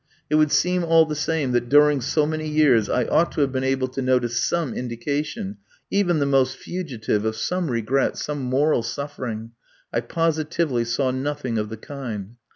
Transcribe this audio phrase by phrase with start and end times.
[0.31, 3.51] It would seem all the same that during so many years I ought to have
[3.51, 5.57] been able to notice some indication,
[5.91, 9.51] even the most fugitive, of some regret, some moral suffering.
[9.93, 12.35] I positively saw nothing of the kind.